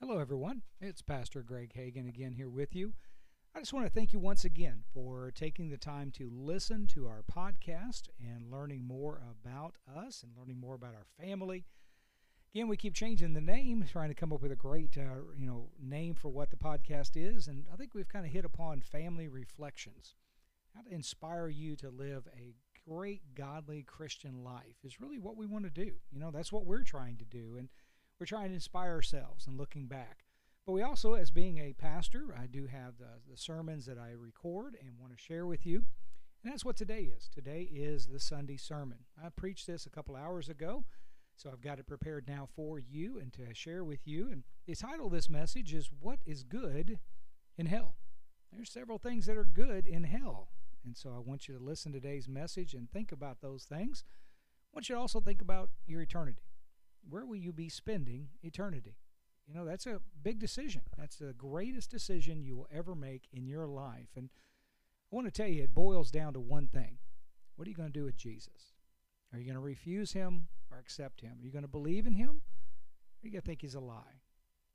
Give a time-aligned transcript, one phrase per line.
[0.00, 0.62] Hello, everyone.
[0.80, 2.92] It's Pastor Greg Hagan again here with you.
[3.52, 7.08] I just want to thank you once again for taking the time to listen to
[7.08, 11.64] our podcast and learning more about us and learning more about our family.
[12.54, 15.48] Again, we keep changing the name, trying to come up with a great, uh, you
[15.48, 18.82] know, name for what the podcast is, and I think we've kind of hit upon
[18.82, 20.14] family reflections.
[20.76, 22.54] How to inspire you to live a
[22.88, 25.96] great, godly Christian life is really what we want to do.
[26.12, 27.68] You know, that's what we're trying to do, and
[28.18, 30.24] we're trying to inspire ourselves and looking back.
[30.66, 34.10] But we also, as being a pastor, I do have the, the sermons that I
[34.10, 35.84] record and want to share with you.
[36.42, 37.28] And that's what today is.
[37.32, 38.98] Today is the Sunday sermon.
[39.22, 40.84] I preached this a couple hours ago,
[41.36, 44.28] so I've got it prepared now for you and to share with you.
[44.30, 46.98] And the title of this message is What is Good
[47.56, 47.94] in Hell?
[48.52, 50.48] There's several things that are good in hell.
[50.84, 54.04] And so I want you to listen to today's message and think about those things.
[54.72, 56.47] I want you to also think about your eternity
[57.08, 58.96] where will you be spending eternity?
[59.46, 60.82] You know, that's a big decision.
[60.96, 64.10] That's the greatest decision you will ever make in your life.
[64.14, 64.28] And
[65.10, 66.98] I want to tell you, it boils down to one thing
[67.56, 68.74] what are you going to do with Jesus?
[69.32, 71.38] Are you going to refuse him or accept him?
[71.40, 72.28] Are you going to believe in him?
[72.28, 74.22] Or are you going to think he's a lie?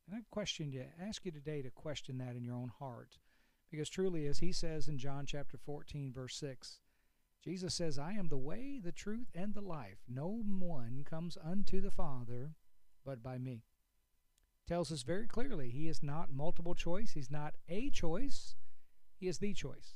[0.08, 3.18] And I question you, ask you today to question that in your own heart.
[3.72, 6.82] Because truly, as he says in John chapter 14, verse 6,
[7.44, 9.98] Jesus says, I am the way, the truth, and the life.
[10.08, 12.54] No one comes unto the Father
[13.06, 13.64] but by me.
[14.66, 17.12] Tells us very clearly he is not multiple choice.
[17.12, 18.56] He's not a choice.
[19.20, 19.96] He is the choice.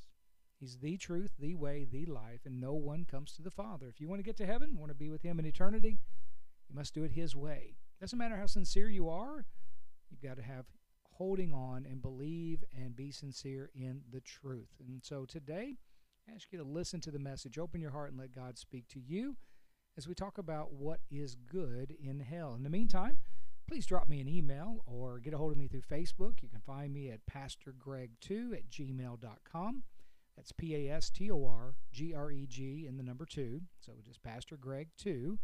[0.60, 3.88] He's the truth, the way, the life, and no one comes to the Father.
[3.88, 6.00] If you want to get to heaven, want to be with Him in eternity,
[6.68, 7.78] you must do it His way.
[8.02, 9.46] Doesn't matter how sincere you are,
[10.10, 10.66] you've got to have
[11.18, 14.70] holding on and believe and be sincere in the truth.
[14.80, 15.76] And so today,
[16.30, 17.58] I ask you to listen to the message.
[17.58, 19.38] Open your heart and let God speak to you
[19.98, 22.54] as we talk about what is good in hell.
[22.56, 23.20] In the meantime,
[23.68, 26.42] please drop me an email or get a hold of me through Facebook.
[26.42, 29.84] You can find me at pastorgreg2 at gmail.com.
[30.36, 33.62] That's P A S T O R G R E G in the number 2.
[33.80, 35.38] So just pastorgreg2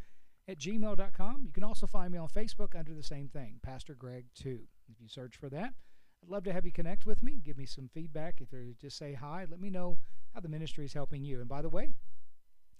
[0.48, 1.44] at gmail.com.
[1.46, 4.60] You can also find me on Facebook under the same thing, Pastor Greg 2.
[4.92, 5.74] If you search for that,
[6.24, 7.42] I'd love to have you connect with me.
[7.44, 8.40] Give me some feedback.
[8.40, 9.98] If you just say hi, let me know
[10.34, 11.42] how the ministry is helping you.
[11.42, 11.90] And by the way,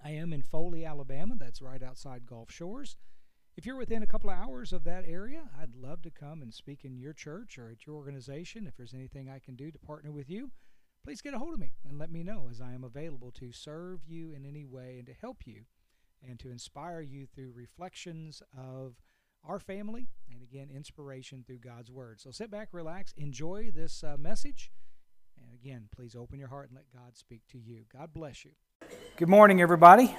[0.02, 1.36] I am in Foley, Alabama.
[1.38, 2.96] That's right outside Gulf Shores.
[3.58, 6.54] If you're within a couple of hours of that area, I'd love to come and
[6.54, 8.66] speak in your church or at your organization.
[8.66, 10.52] If there's anything I can do to partner with you,
[11.04, 13.52] please get a hold of me and let me know as I am available to
[13.52, 15.66] serve you in any way and to help you
[16.26, 18.96] and to inspire you through reflections of
[19.46, 22.20] our family and again, inspiration through God's Word.
[22.20, 24.72] So sit back, relax, enjoy this uh, message
[25.42, 27.86] and again, please open your heart and let God speak to you.
[27.92, 28.52] God bless you.
[29.18, 30.16] Good morning, everybody.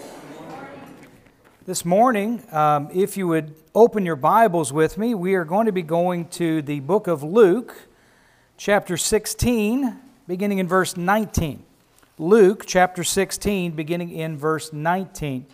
[1.66, 5.72] This morning, um, if you would open your Bibles with me, we are going to
[5.72, 7.88] be going to the book of Luke,
[8.58, 11.62] chapter 16, beginning in verse 19.
[12.18, 15.46] Luke chapter 16, beginning in verse 19.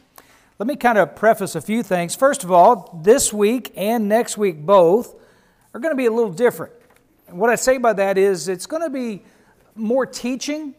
[0.60, 2.14] Let me kind of preface a few things.
[2.14, 5.14] First of all, this week and next week both
[5.72, 6.74] are going to be a little different.
[7.28, 9.22] And what I say by that is it's going to be
[9.74, 10.74] more teaching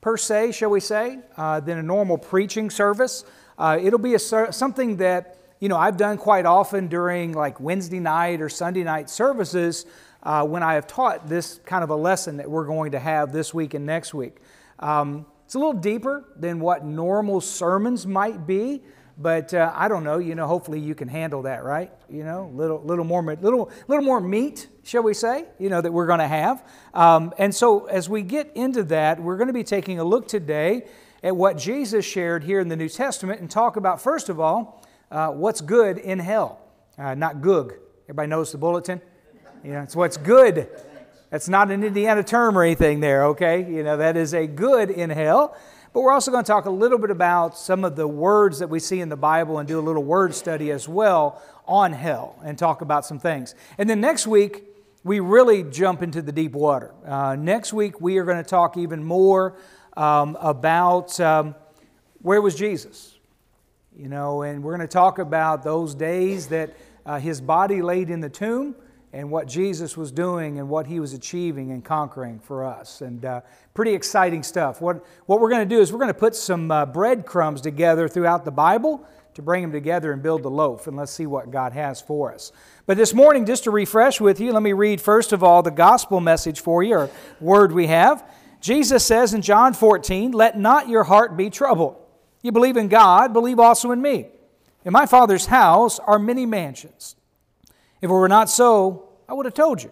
[0.00, 3.24] per se, shall we say, uh, than a normal preaching service.
[3.58, 7.98] Uh, it'll be a, something that you know I've done quite often during like Wednesday
[7.98, 9.84] night or Sunday night services
[10.22, 13.32] uh, when I have taught this kind of a lesson that we're going to have
[13.32, 14.36] this week and next week.
[14.78, 18.80] Um, it's a little deeper than what normal sermons might be.
[19.16, 20.18] But uh, I don't know.
[20.18, 21.92] You know, hopefully you can handle that, right?
[22.10, 25.44] You know, little little more little little more meat, shall we say?
[25.58, 26.64] You know that we're going to have.
[26.92, 30.26] Um, and so as we get into that, we're going to be taking a look
[30.26, 30.86] today
[31.22, 34.84] at what Jesus shared here in the New Testament and talk about first of all
[35.10, 36.60] uh, what's good in hell,
[36.98, 37.74] uh, not goog.
[38.06, 39.00] Everybody knows the bulletin.
[39.62, 40.68] Yeah, it's what's good.
[41.30, 43.64] That's not an Indiana term or anything there, okay?
[43.68, 45.56] You know, that is a good in hell.
[45.94, 48.68] But we're also going to talk a little bit about some of the words that
[48.68, 52.36] we see in the Bible and do a little word study as well on hell
[52.44, 53.54] and talk about some things.
[53.78, 54.64] And then next week,
[55.04, 56.92] we really jump into the deep water.
[57.06, 59.56] Uh, next week, we are going to talk even more
[59.96, 61.54] um, about um,
[62.22, 63.16] where was Jesus?
[63.96, 66.74] You know, and we're going to talk about those days that
[67.06, 68.74] uh, his body laid in the tomb
[69.14, 73.00] and what Jesus was doing and what he was achieving and conquering for us.
[73.00, 74.80] And uh, pretty exciting stuff.
[74.80, 78.08] What, what we're going to do is we're going to put some uh, breadcrumbs together
[78.08, 80.88] throughout the Bible to bring them together and build the loaf.
[80.88, 82.50] And let's see what God has for us.
[82.86, 85.70] But this morning, just to refresh with you, let me read first of all the
[85.70, 88.28] gospel message for you, or word we have.
[88.60, 91.96] Jesus says in John 14, Let not your heart be troubled.
[92.42, 94.26] You believe in God, believe also in me.
[94.84, 97.14] In my Father's house are many mansions.
[98.04, 99.90] If it were not so, I would have told you.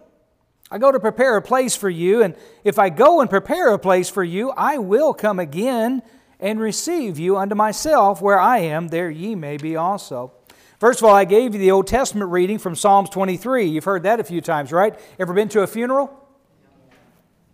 [0.70, 2.34] I go to prepare a place for you, and
[2.64, 6.02] if I go and prepare a place for you, I will come again
[6.40, 8.22] and receive you unto myself.
[8.22, 10.32] Where I am, there ye may be also.
[10.80, 13.66] First of all, I gave you the Old Testament reading from Psalms 23.
[13.66, 14.98] You've heard that a few times, right?
[15.18, 16.10] Ever been to a funeral?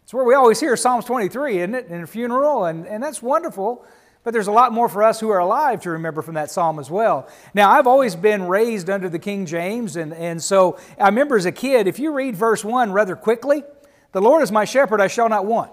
[0.04, 1.88] It's where we always hear Psalms 23, isn't it?
[1.88, 3.84] In a funeral, and, and that's wonderful.
[4.28, 6.78] But there's a lot more for us who are alive to remember from that psalm
[6.78, 7.26] as well.
[7.54, 11.46] Now, I've always been raised under the King James, and, and so I remember as
[11.46, 13.62] a kid, if you read verse 1 rather quickly,
[14.12, 15.72] the Lord is my shepherd, I shall not want.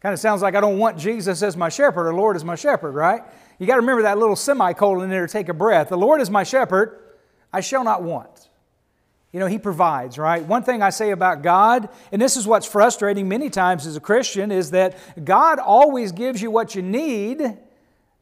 [0.00, 2.56] Kind of sounds like I don't want Jesus as my shepherd, or Lord is my
[2.56, 3.22] shepherd, right?
[3.60, 5.90] You got to remember that little semicolon in there to take a breath.
[5.90, 6.98] The Lord is my shepherd,
[7.52, 8.45] I shall not want.
[9.32, 10.42] You know, He provides, right?
[10.44, 14.00] One thing I say about God, and this is what's frustrating many times as a
[14.00, 17.58] Christian, is that God always gives you what you need,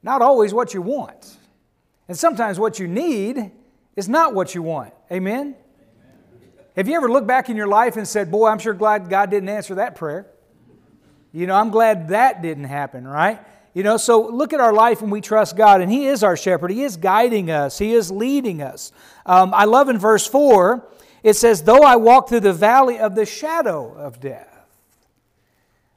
[0.03, 1.37] not always what you want.
[2.09, 3.53] And sometimes what you need
[3.97, 4.93] is not what you want.
[5.11, 5.55] Amen?
[6.77, 9.31] Have you ever looked back in your life and said, Boy, I'm sure glad God
[9.31, 10.27] didn't answer that prayer?
[11.33, 13.41] You know, I'm glad that didn't happen, right?
[13.75, 16.37] You know, so look at our life and we trust God, and He is our
[16.37, 16.71] shepherd.
[16.71, 18.93] He is guiding us, He is leading us.
[19.27, 20.87] Um, I love in verse 4
[21.25, 24.51] it says, Though I walk through the valley of the shadow of death.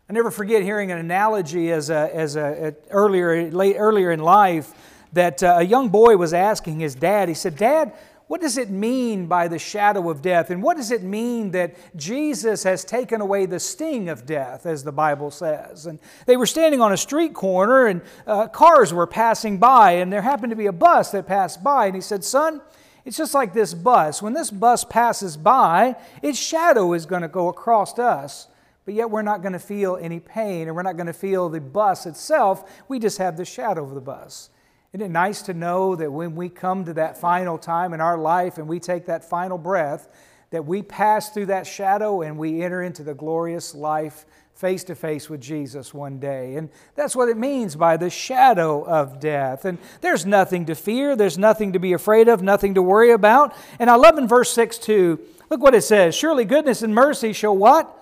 [0.09, 4.71] I never forget hearing an analogy as a, as a, earlier, late, earlier in life
[5.11, 7.93] that uh, a young boy was asking his dad, he said, Dad,
[8.27, 10.49] what does it mean by the shadow of death?
[10.49, 14.83] And what does it mean that Jesus has taken away the sting of death, as
[14.83, 15.85] the Bible says?
[15.85, 20.11] And they were standing on a street corner, and uh, cars were passing by, and
[20.11, 21.85] there happened to be a bus that passed by.
[21.85, 22.61] And he said, Son,
[23.05, 24.21] it's just like this bus.
[24.21, 28.49] When this bus passes by, its shadow is going to go across us,
[28.83, 31.47] but yet we're not going to feel any pain and we're not going to feel
[31.47, 32.69] the bus itself.
[32.89, 34.49] We just have the shadow of the bus.
[34.93, 38.17] Isn't it nice to know that when we come to that final time in our
[38.17, 40.07] life and we take that final breath,
[40.51, 44.25] that we pass through that shadow and we enter into the glorious life
[44.55, 46.55] face to face with Jesus one day.
[46.55, 49.65] And that's what it means by the shadow of death.
[49.65, 53.53] And there's nothing to fear, there's nothing to be afraid of, nothing to worry about.
[53.77, 55.19] And I love in verse 6 too.
[55.49, 57.93] Look what it says Surely goodness and mercy shall what?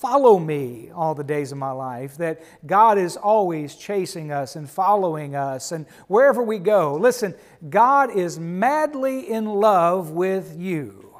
[0.00, 2.18] Follow me all the days of my life.
[2.18, 5.72] That God is always chasing us and following us.
[5.72, 7.34] And wherever we go, listen,
[7.68, 11.14] God is madly in love with you.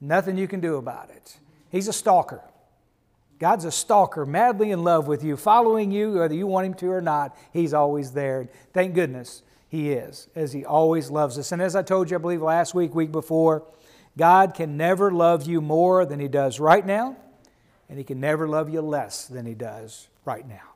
[0.00, 1.38] Nothing you can do about it.
[1.70, 2.42] He's a stalker.
[3.38, 6.90] God's a stalker, madly in love with you, following you, whether you want him to
[6.90, 7.36] or not.
[7.52, 8.48] He's always there.
[8.72, 11.52] Thank goodness he is, as he always loves us.
[11.52, 13.64] And as I told you, I believe last week, week before,
[14.16, 17.16] God can never love you more than he does right now,
[17.88, 20.74] and he can never love you less than he does right now.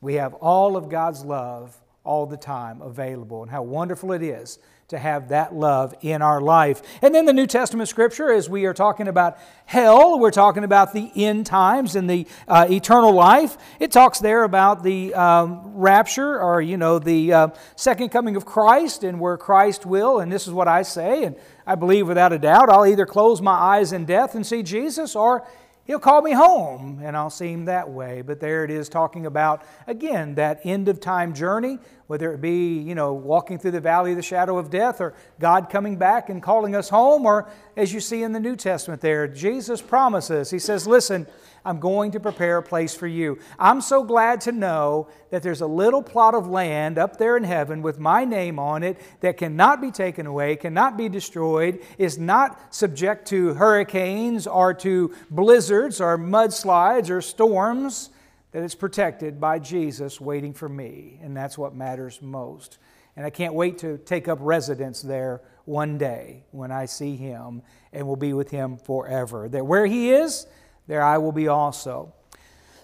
[0.00, 4.58] We have all of God's love all the time available, and how wonderful it is
[4.88, 6.80] to have that love in our life.
[7.02, 10.92] And then the New Testament scripture, as we are talking about hell, we're talking about
[10.92, 13.58] the end times and the uh, eternal life.
[13.80, 18.44] It talks there about the um, rapture or, you know, the uh, second coming of
[18.44, 21.34] Christ and where Christ will, and this is what I say, and
[21.66, 25.16] I believe without a doubt, I'll either close my eyes in death and see Jesus
[25.16, 25.44] or
[25.86, 28.20] He'll call me home and I'll see him that way.
[28.22, 31.78] But there it is talking about, again, that end of time journey,
[32.08, 35.14] whether it be, you know, walking through the valley of the shadow of death or
[35.38, 39.00] God coming back and calling us home, or as you see in the New Testament
[39.00, 41.26] there, Jesus promises, He says, Listen,
[41.66, 43.40] I'm going to prepare a place for you.
[43.58, 47.42] I'm so glad to know that there's a little plot of land up there in
[47.42, 52.18] heaven with my name on it that cannot be taken away, cannot be destroyed, is
[52.18, 58.10] not subject to hurricanes or to blizzards or mudslides or storms,
[58.52, 61.18] that it's protected by Jesus waiting for me.
[61.20, 62.78] And that's what matters most.
[63.16, 67.62] And I can't wait to take up residence there one day when I see him
[67.92, 69.48] and will be with him forever.
[69.48, 70.46] That where he is,
[70.86, 72.12] there I will be also.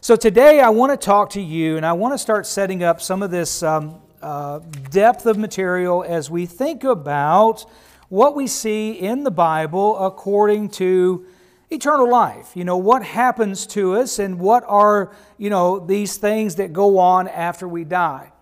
[0.00, 3.00] So today I want to talk to you, and I want to start setting up
[3.00, 4.58] some of this um, uh,
[4.90, 7.64] depth of material as we think about
[8.08, 11.24] what we see in the Bible according to
[11.70, 12.56] eternal life.
[12.56, 16.98] You know, what happens to us and what are, you know, these things that go
[16.98, 18.32] on after we die.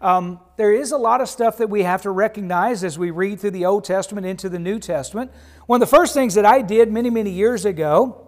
[0.00, 3.40] Um, there is a lot of stuff that we have to recognize as we read
[3.40, 5.30] through the Old Testament into the New Testament.
[5.66, 8.21] One of the first things that I did many, many years ago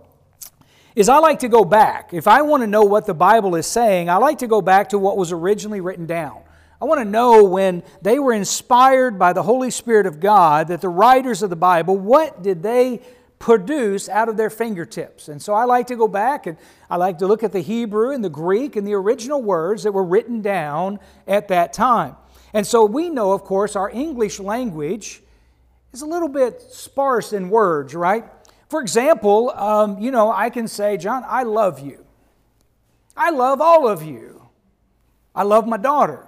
[0.95, 2.15] is I like to go back.
[2.15, 4.91] If I want to know what the Bible is saying, I like to go back
[4.91, 6.43] to what was originally written down.
[6.81, 10.81] I want to know when they were inspired by the Holy Spirit of God, that
[10.81, 13.01] the writers of the Bible, what did they
[13.39, 15.29] produce out of their fingertips?
[15.29, 16.57] And so I like to go back and
[16.89, 19.93] I like to look at the Hebrew and the Greek and the original words that
[19.93, 22.17] were written down at that time.
[22.53, 25.23] And so we know, of course, our English language
[25.93, 28.25] is a little bit sparse in words, right?
[28.69, 32.05] For example, um, you know, I can say, John, I love you.
[33.17, 34.49] I love all of you.
[35.35, 36.27] I love my daughter.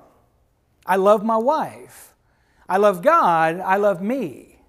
[0.84, 2.14] I love my wife.
[2.68, 3.60] I love God.
[3.60, 4.60] I love me.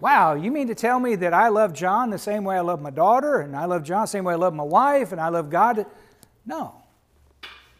[0.00, 2.80] Wow, you mean to tell me that I love John the same way I love
[2.80, 5.28] my daughter, and I love John the same way I love my wife, and I
[5.28, 5.84] love God?
[6.46, 6.74] No.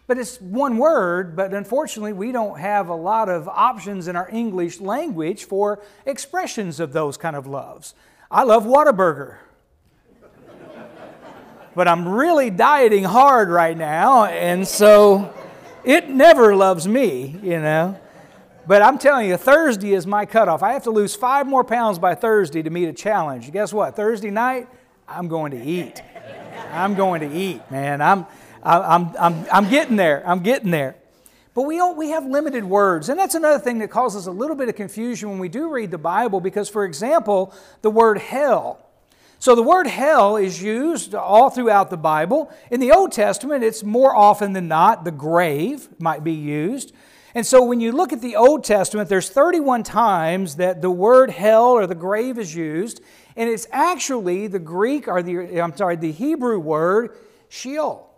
[0.06, 4.28] But it's one word, but unfortunately, we don't have a lot of options in our
[4.30, 7.94] English language for expressions of those kind of loves.
[8.30, 9.38] I love Whataburger.
[11.74, 15.34] but I'm really dieting hard right now, and so
[15.82, 17.98] it never loves me, you know.
[18.68, 20.62] But I'm telling you, Thursday is my cutoff.
[20.62, 23.50] I have to lose five more pounds by Thursday to meet a challenge.
[23.50, 23.96] Guess what?
[23.96, 24.68] Thursday night,
[25.08, 26.00] I'm going to eat.
[26.70, 28.00] I'm going to eat, man.
[28.00, 28.26] I'm,
[28.62, 30.22] I'm, I'm, I'm getting there.
[30.24, 30.94] I'm getting there.
[31.54, 33.08] But we, don't, we have limited words.
[33.08, 35.90] And that's another thing that causes a little bit of confusion when we do read
[35.90, 37.52] the Bible, because, for example,
[37.82, 38.86] the word hell.
[39.40, 42.52] So the word hell is used all throughout the Bible.
[42.70, 46.92] In the Old Testament, it's more often than not the grave might be used.
[47.34, 51.30] And so when you look at the Old Testament, there's 31 times that the word
[51.30, 53.00] hell or the grave is used,
[53.36, 57.16] and it's actually the Greek or the I'm sorry, the Hebrew word
[57.48, 58.08] Sheol.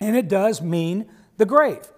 [0.00, 1.06] And it does mean
[1.38, 1.88] the grave.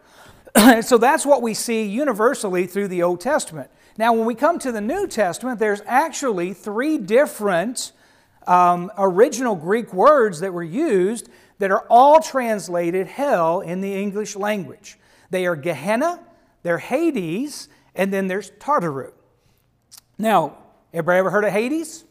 [0.83, 3.71] so that's what we see universally through the Old Testament.
[3.97, 7.93] Now, when we come to the New Testament, there's actually three different
[8.47, 11.29] um, original Greek words that were used
[11.59, 14.99] that are all translated hell in the English language.
[15.31, 16.21] They are Gehenna,
[16.63, 19.13] they're Hades, and then there's Tartaru.
[20.19, 20.59] Now,
[20.93, 22.05] everybody ever heard of Hades?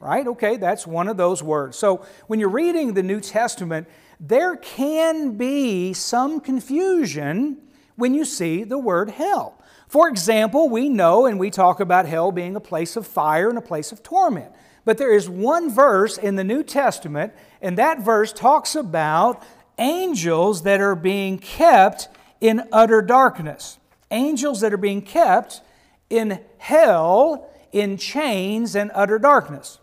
[0.00, 0.26] Right?
[0.26, 1.76] Okay, that's one of those words.
[1.76, 3.88] So when you're reading the New Testament,
[4.20, 7.67] there can be some confusion
[7.98, 9.60] when you see the word hell.
[9.88, 13.58] For example, we know and we talk about hell being a place of fire and
[13.58, 14.52] a place of torment.
[14.84, 19.42] But there is one verse in the New Testament, and that verse talks about
[19.78, 22.08] angels that are being kept
[22.40, 23.78] in utter darkness.
[24.12, 25.60] Angels that are being kept
[26.08, 29.80] in hell, in chains and utter darkness.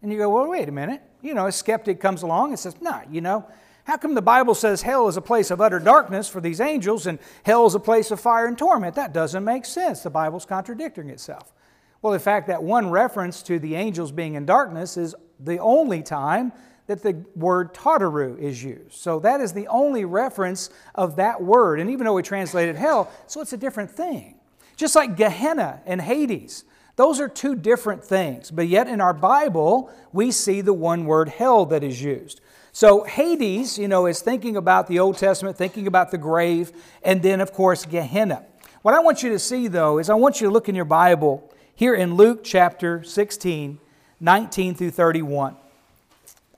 [0.00, 1.02] And you go, well, wait a minute.
[1.20, 3.44] You know, a skeptic comes along and says, nah, you know,
[3.90, 7.08] how come the Bible says hell is a place of utter darkness for these angels
[7.08, 8.94] and hell is a place of fire and torment?
[8.94, 10.04] That doesn't make sense.
[10.04, 11.52] The Bible's contradicting itself.
[12.00, 16.04] Well, in fact, that one reference to the angels being in darkness is the only
[16.04, 16.52] time
[16.86, 18.92] that the word Tartaru is used.
[18.92, 21.80] So that is the only reference of that word.
[21.80, 24.36] And even though we translated hell, so it's a different thing.
[24.76, 26.62] Just like Gehenna and Hades,
[26.94, 28.52] those are two different things.
[28.52, 32.40] But yet in our Bible, we see the one word hell that is used.
[32.72, 36.72] So Hades, you know, is thinking about the Old Testament, thinking about the grave,
[37.02, 38.44] and then, of course, Gehenna.
[38.82, 40.84] What I want you to see, though, is I want you to look in your
[40.84, 43.78] Bible here in Luke chapter 16,
[44.20, 45.56] 19 through 31.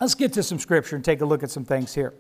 [0.01, 2.13] Let's get to some scripture and take a look at some things here.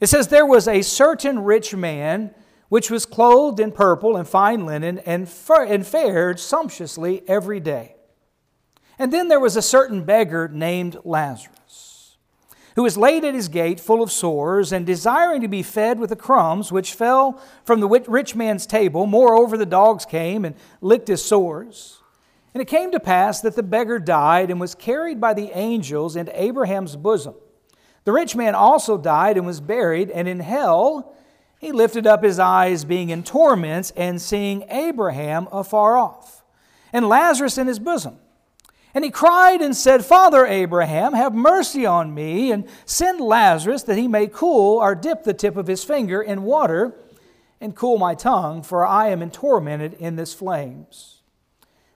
[0.00, 2.34] It says, There was a certain rich man
[2.68, 7.94] which was clothed in purple and fine linen and, and fared sumptuously every day.
[8.98, 11.95] And then there was a certain beggar named Lazarus,
[12.76, 16.10] who was laid at his gate full of sores and desiring to be fed with
[16.10, 19.06] the crumbs which fell from the rich man's table.
[19.06, 22.00] Moreover, the dogs came and licked his sores.
[22.52, 26.16] And it came to pass that the beggar died and was carried by the angels
[26.16, 27.34] into Abraham's bosom.
[28.04, 31.16] The rich man also died and was buried, and in hell
[31.58, 36.44] he lifted up his eyes, being in torments, and seeing Abraham afar off,
[36.92, 38.18] and Lazarus in his bosom.
[38.96, 43.98] And he cried and said, Father Abraham, have mercy on me, and send Lazarus that
[43.98, 46.96] he may cool or dip the tip of his finger in water
[47.60, 51.20] and cool my tongue, for I am tormented in this flames.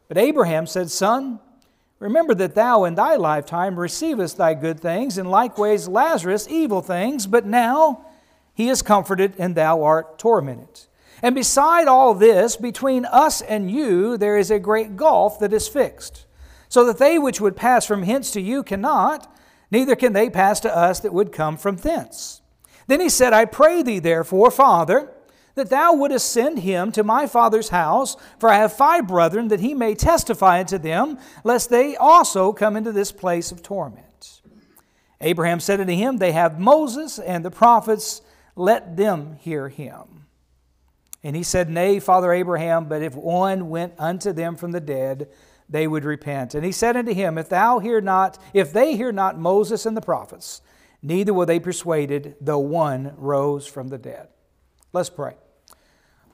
[0.09, 1.41] But Abraham said, Son,
[2.01, 7.27] remember that thou in thy lifetime receivest thy good things, and likewise Lazarus evil things,
[7.27, 8.05] but now
[8.53, 10.81] he is comforted and thou art tormented.
[11.23, 15.67] And beside all this, between us and you, there is a great gulf that is
[15.67, 16.27] fixed,
[16.71, 19.31] so that they which would pass from hence to you cannot,
[19.71, 22.41] neither can they pass to us that would come from thence.
[22.87, 25.13] Then he said, I pray thee, therefore, Father,
[25.57, 29.61] that thou wouldest send him to my father's house, for I have five brethren, that
[29.61, 34.41] he may testify unto them, lest they also come into this place of torment.
[35.21, 38.23] Abraham said unto him, They have Moses and the prophets,
[38.55, 40.27] let them hear him.
[41.23, 45.29] And he said, Nay, Father Abraham, but if one went unto them from the dead,
[45.71, 46.55] they would repent.
[46.55, 49.97] And he said unto him, If thou hear not, if they hear not Moses and
[49.97, 50.61] the prophets,
[51.01, 54.29] neither will they persuaded, though one rose from the dead.
[54.93, 55.35] Let's pray.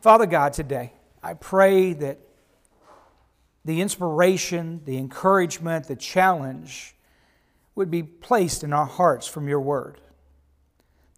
[0.00, 2.18] Father God, today, I pray that
[3.64, 6.94] the inspiration, the encouragement, the challenge
[7.74, 10.00] would be placed in our hearts from your word.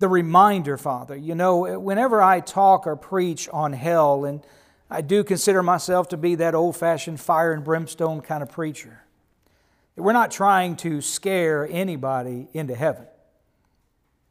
[0.00, 4.44] The reminder, Father, you know, whenever I talk or preach on hell, and
[4.90, 9.02] I do consider myself to be that old fashioned fire and brimstone kind of preacher,
[9.96, 13.06] we're not trying to scare anybody into heaven.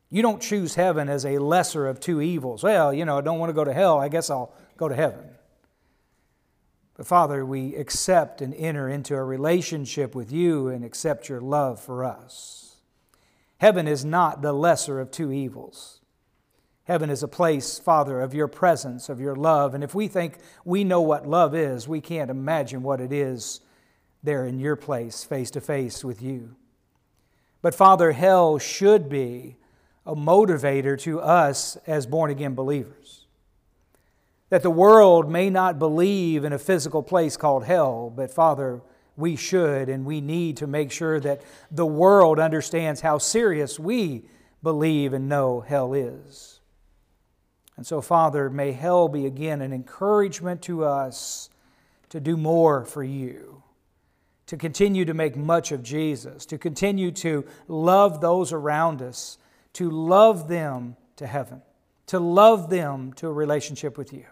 [0.09, 2.63] You don't choose heaven as a lesser of two evils.
[2.63, 3.99] Well, you know, I don't want to go to hell.
[3.99, 5.25] I guess I'll go to heaven.
[6.95, 11.79] But Father, we accept and enter into a relationship with you and accept your love
[11.79, 12.77] for us.
[13.57, 15.96] Heaven is not the lesser of two evils.
[16.87, 19.75] Heaven is a place, Father, of your presence, of your love.
[19.75, 23.59] And if we think we know what love is, we can't imagine what it is
[24.23, 26.55] there in your place, face to face with you.
[27.61, 29.57] But Father, hell should be
[30.05, 33.25] a motivator to us as born again believers.
[34.49, 38.81] That the world may not believe in a physical place called hell, but Father,
[39.17, 44.23] we should and we need to make sure that the world understands how serious we
[44.63, 46.56] believe and know hell is.
[47.77, 51.49] And so, Father, may hell be again an encouragement to us
[52.09, 53.63] to do more for you,
[54.47, 59.37] to continue to make much of Jesus, to continue to love those around us
[59.77, 61.61] to love them to heaven,
[62.07, 64.25] to love them to a relationship with you.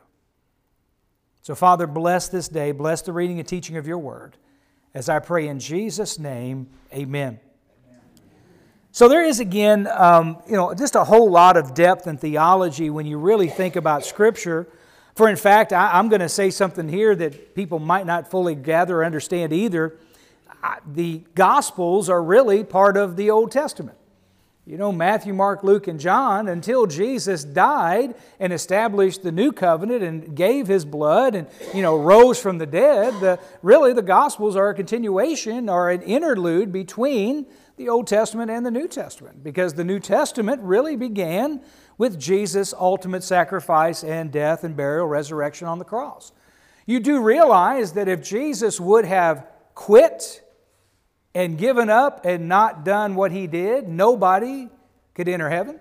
[1.44, 4.38] So, Father, bless this day, bless the reading and teaching of your word.
[4.96, 7.40] As I pray in Jesus' name, amen.
[8.96, 12.90] So there is again, um, you know, just a whole lot of depth in theology
[12.90, 14.70] when you really think about Scripture.
[15.16, 18.56] For in fact, I, am going to say something here that people might not fully
[18.56, 19.98] gather or understand either.
[20.88, 23.98] the Gospels are really part of the Old Testament.
[24.66, 30.04] You know, Matthew, Mark, Luke, and John, until Jesus died and established the new covenant
[30.04, 34.56] and gave his blood and, you know, rose from the dead, the, really the Gospels
[34.56, 37.46] are a continuation or an interlude between
[37.78, 41.62] the Old Testament and the New Testament because the New Testament really began
[41.98, 46.32] with Jesus' ultimate sacrifice and death and burial, resurrection on the cross.
[46.86, 50.42] You do realize that if Jesus would have quit
[51.34, 54.70] and given up and not done what he did, nobody
[55.14, 55.80] could enter heaven.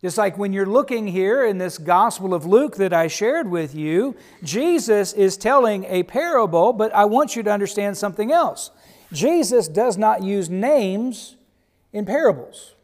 [0.00, 3.74] Just like when you're looking here in this Gospel of Luke that I shared with
[3.74, 8.70] you, Jesus is telling a parable, but I want you to understand something else.
[9.12, 11.36] Jesus does not use names
[11.92, 12.74] in parables.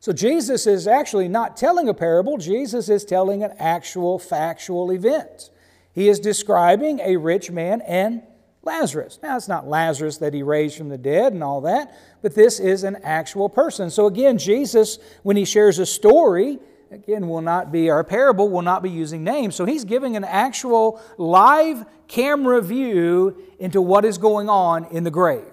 [0.00, 5.50] So Jesus is actually not telling a parable, Jesus is telling an actual factual event.
[5.92, 8.22] He is describing a rich man and
[8.64, 9.18] Lazarus.
[9.22, 12.60] Now, it's not Lazarus that he raised from the dead and all that, but this
[12.60, 13.90] is an actual person.
[13.90, 16.58] So, again, Jesus, when he shares a story,
[16.92, 19.54] again, will not be, our parable will not be using names.
[19.54, 25.10] So, he's giving an actual live camera view into what is going on in the
[25.10, 25.44] grave.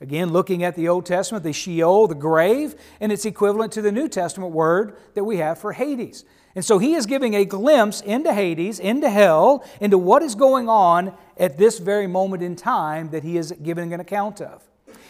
[0.00, 3.92] Again, looking at the Old Testament, the Sheol, the grave, and it's equivalent to the
[3.92, 6.24] New Testament word that we have for Hades.
[6.54, 10.68] And so he is giving a glimpse into Hades, into hell, into what is going
[10.68, 14.62] on at this very moment in time that he is giving an account of.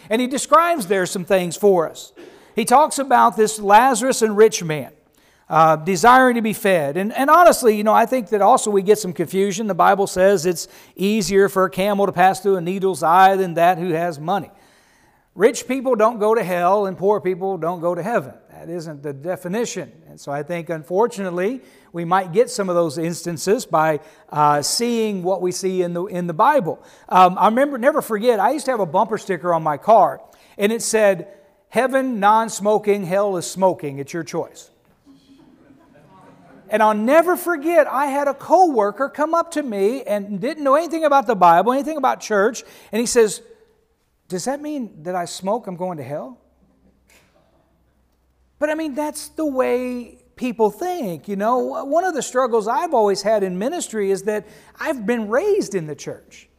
[0.09, 2.13] And he describes there some things for us.
[2.55, 4.91] He talks about this Lazarus and rich man.
[5.47, 6.97] Uh, desiring to be fed.
[6.97, 9.67] And, and honestly, you know, I think that also we get some confusion.
[9.67, 13.53] The Bible says it's easier for a camel to pass through a needle's eye than
[13.53, 14.49] that who has money.
[15.35, 18.33] Rich people don't go to hell, and poor people don't go to heaven.
[18.51, 19.91] That isn't the definition.
[20.07, 25.23] And so I think, unfortunately, we might get some of those instances by uh, seeing
[25.23, 26.81] what we see in the, in the Bible.
[27.09, 30.21] Um, I remember, never forget, I used to have a bumper sticker on my car,
[30.57, 31.27] and it said,
[31.67, 33.99] Heaven, non smoking, hell is smoking.
[33.99, 34.71] It's your choice.
[36.75, 40.75] And I'll never forget, I had a coworker come up to me and didn't know
[40.75, 43.41] anything about the Bible, anything about church, and he says,
[44.27, 46.37] Does that mean that I smoke, I'm going to hell?
[48.59, 51.29] But I mean, that's the way people think.
[51.29, 54.45] You know, one of the struggles I've always had in ministry is that
[54.77, 56.49] I've been raised in the church.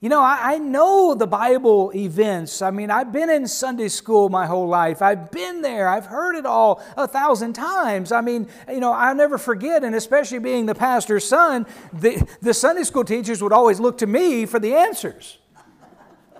[0.00, 2.62] You know, I, I, know the Bible events.
[2.62, 5.02] I mean, I've been in Sunday school my whole life.
[5.02, 5.88] I've been there.
[5.88, 8.12] I've heard it all a thousand times.
[8.12, 12.54] I mean, you know, I'll never forget, and especially being the pastor's son, the, the
[12.54, 15.38] Sunday school teachers would always look to me for the answers.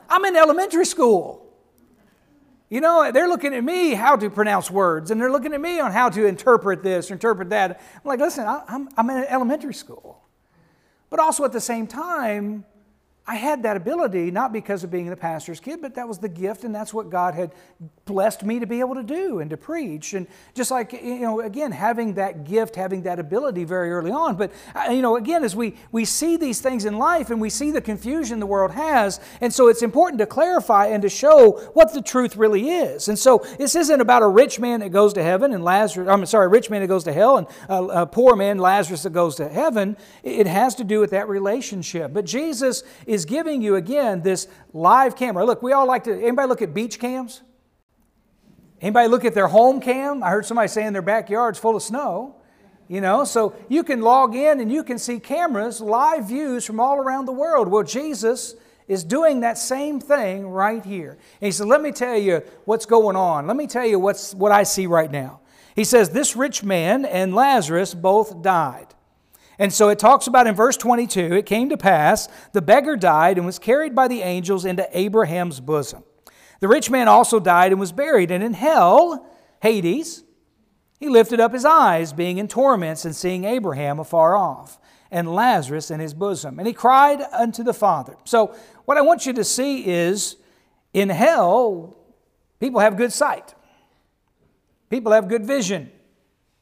[0.08, 1.44] I'm in elementary school.
[2.70, 5.80] You know, they're looking at me how to pronounce words, and they're looking at me
[5.80, 7.80] on how to interpret this or interpret that.
[7.96, 10.22] I'm like, listen, I'm, I'm in elementary school.
[11.10, 12.64] But also at the same time,
[13.28, 16.30] I had that ability not because of being the pastor's kid, but that was the
[16.30, 17.52] gift, and that's what God had
[18.06, 20.14] blessed me to be able to do and to preach.
[20.14, 24.36] And just like, you know, again, having that gift, having that ability very early on.
[24.36, 27.50] But, uh, you know, again, as we, we see these things in life and we
[27.50, 31.70] see the confusion the world has, and so it's important to clarify and to show
[31.74, 33.08] what the truth really is.
[33.08, 36.24] And so this isn't about a rich man that goes to heaven and Lazarus, I'm
[36.24, 39.12] sorry, a rich man that goes to hell and a, a poor man, Lazarus, that
[39.12, 39.98] goes to heaven.
[40.22, 42.14] It has to do with that relationship.
[42.14, 45.44] But Jesus is is giving you again this live camera.
[45.44, 47.42] Look, we all like to, anybody look at beach cams?
[48.81, 50.22] Anybody look at their home cam?
[50.22, 52.37] I heard somebody saying their backyard's full of snow.
[52.87, 56.81] You know, so you can log in and you can see cameras, live views from
[56.81, 57.68] all around the world.
[57.68, 58.54] Well, Jesus
[58.87, 61.11] is doing that same thing right here.
[61.11, 63.46] And he said, Let me tell you what's going on.
[63.46, 65.40] Let me tell you what's, what I see right now.
[65.76, 68.94] He says, This rich man and Lazarus both died.
[69.58, 73.36] And so it talks about in verse 22 it came to pass, the beggar died
[73.36, 76.04] and was carried by the angels into Abraham's bosom.
[76.60, 79.26] The rich man also died and was buried, and in hell,
[79.62, 80.24] Hades,
[80.98, 85.90] he lifted up his eyes, being in torments and seeing Abraham afar off, and Lazarus
[85.90, 86.58] in his bosom.
[86.58, 88.16] And he cried unto the Father.
[88.24, 90.36] So, what I want you to see is
[90.92, 91.96] in hell,
[92.58, 93.54] people have good sight,
[94.90, 95.92] people have good vision,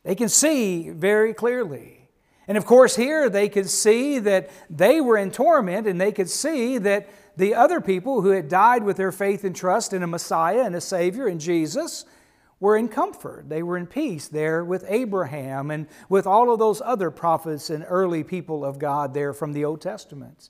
[0.02, 2.05] they can see very clearly.
[2.48, 6.30] And of course, here they could see that they were in torment, and they could
[6.30, 10.06] see that the other people who had died with their faith and trust in a
[10.06, 12.04] Messiah and a Savior in Jesus
[12.60, 13.48] were in comfort.
[13.48, 17.84] They were in peace there with Abraham and with all of those other prophets and
[17.86, 20.48] early people of God there from the Old Testament.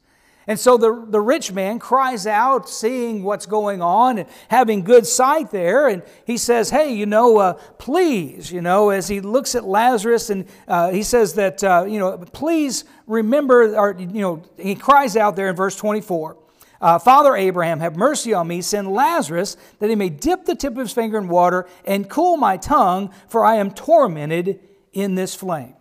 [0.48, 5.04] And so the, the rich man cries out, seeing what's going on and having good
[5.04, 5.88] sight there.
[5.88, 10.30] And he says, Hey, you know, uh, please, you know, as he looks at Lazarus
[10.30, 15.16] and uh, he says that, uh, you know, please remember, or, you know, he cries
[15.16, 16.36] out there in verse 24.
[16.80, 18.60] Uh, Father Abraham, have mercy on me.
[18.60, 22.36] Send Lazarus that he may dip the tip of his finger in water and cool
[22.36, 24.60] my tongue, for I am tormented
[24.92, 25.74] in this flame.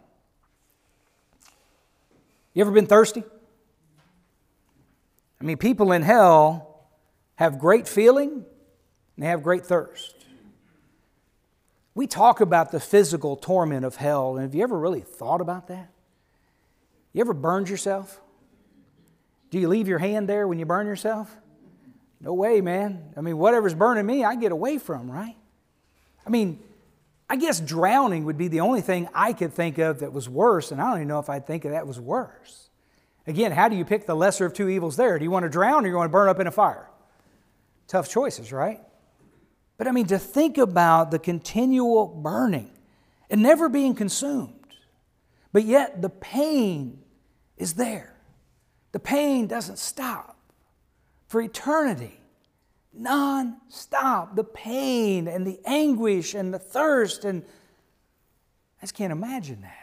[2.54, 3.24] You ever been thirsty?
[5.40, 6.88] I mean, people in hell
[7.36, 8.32] have great feeling
[9.16, 10.16] and they have great thirst.
[11.94, 15.68] We talk about the physical torment of hell, and have you ever really thought about
[15.68, 15.90] that?
[17.14, 18.20] You ever burned yourself?
[19.50, 21.34] Do you leave your hand there when you burn yourself?
[22.20, 23.14] No way, man.
[23.16, 25.38] I mean, whatever's burning me, I get away from, right?
[26.26, 26.60] I mean,
[27.30, 30.72] I guess drowning would be the only thing I could think of that was worse,
[30.72, 32.70] and I don't even know if I'd think of that was worse.
[33.28, 35.18] Again, how do you pick the lesser of two evils there?
[35.18, 36.90] Do you want to drown or do you want to burn up in a fire?
[37.88, 38.82] Tough choices, right?
[39.78, 42.72] But I mean, to think about the continual burning
[43.30, 44.54] and never being consumed,
[45.52, 47.02] but yet the pain
[47.58, 48.16] is there.
[48.92, 50.38] The pain doesn't stop
[51.28, 52.20] for eternity,
[52.94, 54.36] non stop.
[54.36, 57.44] The pain and the anguish and the thirst, and
[58.82, 59.74] I just can't imagine that.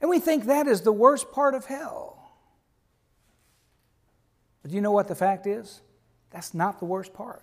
[0.00, 2.17] And we think that is the worst part of hell.
[4.68, 5.80] But do you know what the fact is?
[6.28, 7.42] That's not the worst part.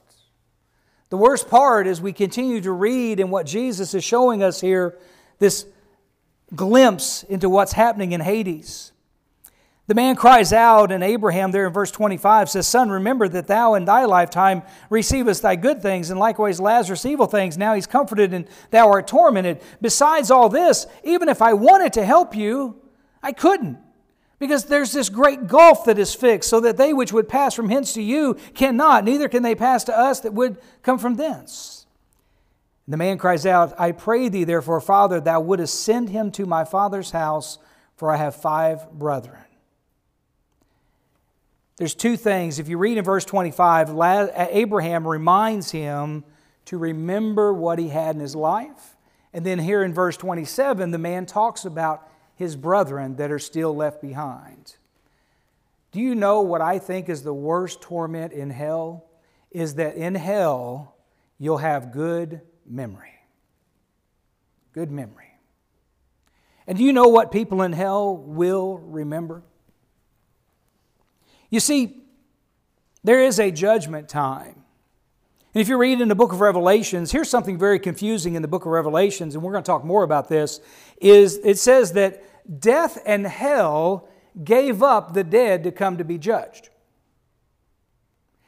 [1.10, 5.00] The worst part is we continue to read in what Jesus is showing us here
[5.40, 5.66] this
[6.54, 8.92] glimpse into what's happening in Hades.
[9.88, 13.74] The man cries out, and Abraham, there in verse 25, says, Son, remember that thou
[13.74, 14.62] in thy lifetime
[14.92, 17.58] receivest thy good things, and likewise Lazarus evil things.
[17.58, 19.64] Now he's comforted, and thou art tormented.
[19.82, 22.80] Besides all this, even if I wanted to help you,
[23.24, 23.80] I couldn't.
[24.38, 27.70] Because there's this great gulf that is fixed, so that they which would pass from
[27.70, 31.86] hence to you cannot, neither can they pass to us that would come from thence.
[32.86, 36.46] And the man cries out, I pray thee, therefore, Father, thou wouldest send him to
[36.46, 37.58] my father's house,
[37.96, 39.40] for I have five brethren.
[41.78, 42.60] There's two things.
[42.60, 43.98] If you read in verse 25,
[44.38, 46.24] Abraham reminds him
[46.66, 48.96] to remember what he had in his life.
[49.34, 53.76] And then here in verse 27, the man talks about his brethren that are still
[53.76, 54.76] left behind.
[55.92, 59.06] Do you know what I think is the worst torment in hell?
[59.52, 60.96] Is that in hell
[61.40, 63.14] you'll have good memory.
[64.74, 65.32] Good memory.
[66.68, 69.44] And do you know what people in hell will remember?
[71.50, 72.04] You see,
[73.04, 74.65] there is a judgment time.
[75.56, 78.48] And if you read in the book of Revelations, here's something very confusing in the
[78.48, 80.60] book of Revelations, and we're going to talk more about this,
[81.00, 82.22] is it says that
[82.60, 84.10] death and hell
[84.44, 86.72] gave up the dead to come to be judged.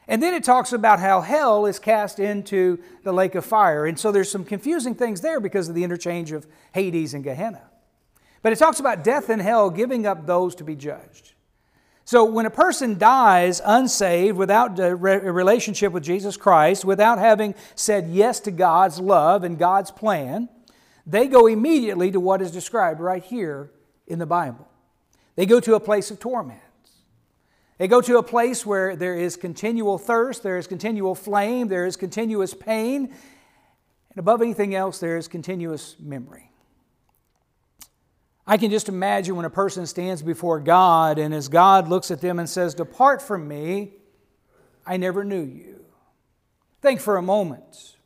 [0.05, 3.85] And then it talks about how hell is cast into the lake of fire.
[3.85, 7.69] And so there's some confusing things there because of the interchange of Hades and Gehenna.
[8.41, 11.35] But it talks about death and hell giving up those to be judged.
[12.07, 18.07] So when a person dies unsaved, without a relationship with Jesus Christ, without having said
[18.07, 20.47] yes to God's love and God's plan,
[21.05, 23.71] they go immediately to what is described right here
[24.07, 24.69] in the Bible.
[25.35, 26.61] They go to a place of torment.
[27.77, 31.85] They go to a place where there is continual thirst, there is continual flame, there
[31.85, 36.51] is continuous pain, and above anything else, there is continuous memory.
[38.47, 42.21] I can just imagine when a person stands before God and as God looks at
[42.21, 43.91] them and says, Depart from me,
[44.85, 45.83] I never knew you.
[46.81, 47.97] Think for a moment.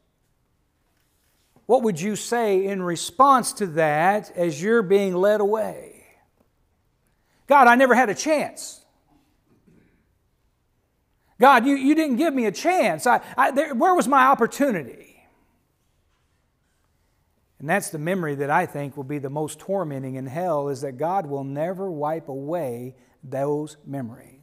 [1.67, 6.06] What would you say in response to that as you're being led away?
[7.45, 8.84] God, I never had a chance.
[11.39, 13.06] God, you, you didn't give me a chance.
[13.06, 15.11] I, I, there, where was my opportunity?
[17.62, 20.82] And that's the memory that I think will be the most tormenting in hell is
[20.82, 24.39] that God will never wipe away those memories.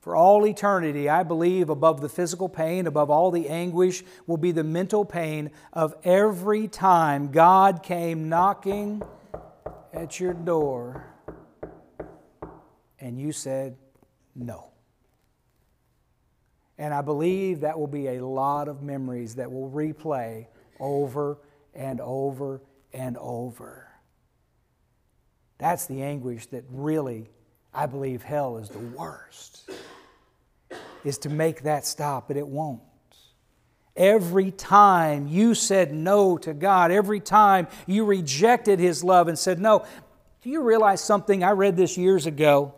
[0.00, 4.52] For all eternity, I believe above the physical pain, above all the anguish, will be
[4.52, 9.02] the mental pain of every time God came knocking
[9.94, 11.06] at your door
[12.98, 13.78] and you said
[14.34, 14.68] no.
[16.76, 20.46] And I believe that will be a lot of memories that will replay
[20.78, 21.38] over
[21.74, 23.88] and over and over.
[25.58, 27.30] That's the anguish that really,
[27.74, 29.70] I believe, hell is the worst,
[31.04, 32.80] is to make that stop, but it won't.
[33.96, 39.58] Every time you said no to God, every time you rejected His love and said
[39.58, 39.84] no,
[40.42, 41.44] do you realize something?
[41.44, 42.74] I read this years ago.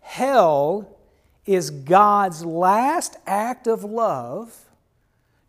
[0.00, 0.98] Hell
[1.46, 4.69] is God's last act of love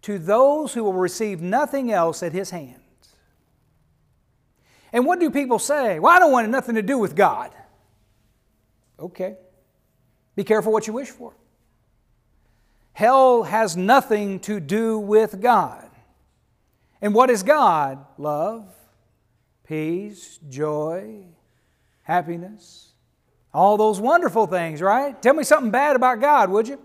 [0.03, 2.79] to those who will receive nothing else at his hands.
[4.93, 5.99] And what do people say?
[5.99, 7.51] Well, I don't want nothing to do with God.
[8.99, 9.37] Okay.
[10.35, 11.33] Be careful what you wish for.
[12.93, 15.89] Hell has nothing to do with God.
[17.01, 18.05] And what is God?
[18.17, 18.67] Love,
[19.65, 21.25] peace, joy,
[22.03, 22.91] happiness,
[23.53, 25.19] all those wonderful things, right?
[25.21, 26.79] Tell me something bad about God, would you?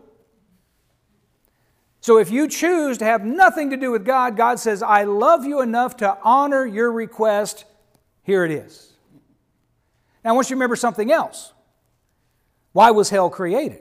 [2.06, 5.44] So if you choose to have nothing to do with God, God says, I love
[5.44, 7.64] you enough to honor your request.
[8.22, 8.92] Here it is.
[10.22, 11.52] Now I want you to remember something else.
[12.70, 13.80] Why was hell created?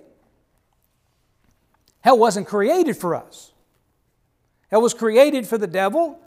[2.02, 3.54] Hell wasn't created for us.
[4.72, 6.20] Hell was created for the devil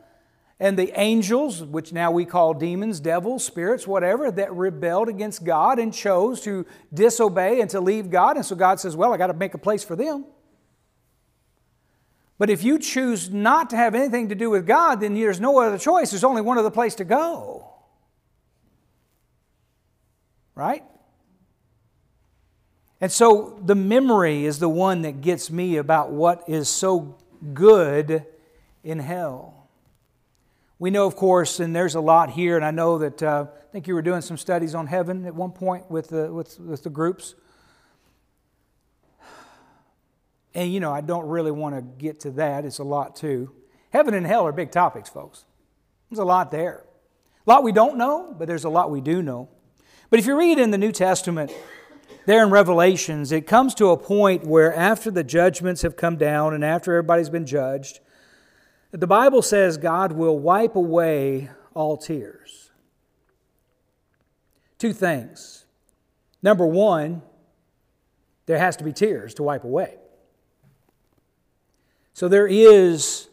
[0.60, 5.80] and the angels, which now we call demons, devils, spirits, whatever, that rebelled against God
[5.80, 8.36] and chose to disobey and to leave God.
[8.36, 10.26] And so God says, Well, I got to make a place for them.
[12.38, 15.58] But if you choose not to have anything to do with God, then there's no
[15.58, 16.10] other choice.
[16.10, 17.68] There's only one other place to go.
[20.54, 20.84] Right?
[23.00, 27.16] And so the memory is the one that gets me about what is so
[27.54, 28.24] good
[28.82, 29.68] in hell.
[30.80, 33.72] We know, of course, and there's a lot here, and I know that uh, I
[33.72, 36.84] think you were doing some studies on heaven at one point with the, with, with
[36.84, 37.34] the groups.
[40.54, 42.64] And you know, I don't really want to get to that.
[42.64, 43.52] It's a lot too.
[43.90, 45.44] Heaven and hell are big topics, folks.
[46.10, 46.84] There's a lot there.
[47.46, 49.48] A lot we don't know, but there's a lot we do know.
[50.10, 51.52] But if you read in the New Testament,
[52.26, 56.54] there in Revelations, it comes to a point where after the judgments have come down
[56.54, 58.00] and after everybody's been judged,
[58.90, 62.70] the Bible says God will wipe away all tears.
[64.78, 65.66] Two things.
[66.42, 67.22] Number one,
[68.46, 69.96] there has to be tears to wipe away.
[72.18, 73.28] So there is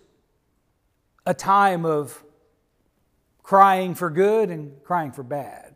[1.25, 2.23] a time of
[3.41, 5.73] crying for good and crying for bad.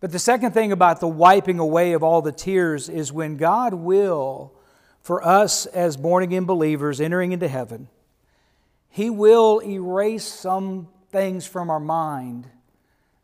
[0.00, 3.72] But the second thing about the wiping away of all the tears is when God
[3.72, 4.52] will,
[5.00, 7.88] for us as born again believers entering into heaven,
[8.90, 12.46] He will erase some things from our mind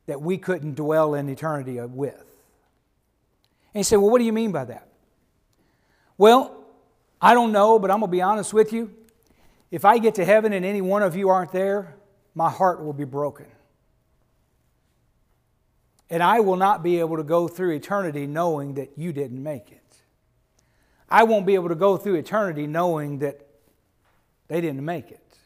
[0.06, 2.24] that we couldn't dwell in eternity with.
[3.74, 4.88] And you say, well, what do you mean by that?
[6.16, 6.63] Well,
[7.24, 8.90] I don't know, but I'm going to be honest with you.
[9.70, 11.96] If I get to heaven and any one of you aren't there,
[12.34, 13.46] my heart will be broken.
[16.10, 19.72] And I will not be able to go through eternity knowing that you didn't make
[19.72, 19.80] it.
[21.08, 23.40] I won't be able to go through eternity knowing that
[24.48, 25.38] they didn't make it.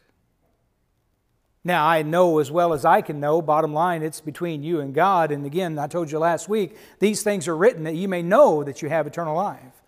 [1.63, 4.93] Now, I know as well as I can know, bottom line, it's between you and
[4.93, 5.31] God.
[5.31, 8.65] And again, I told you last week, these things are written that you may know
[8.65, 9.78] that you have eternal life.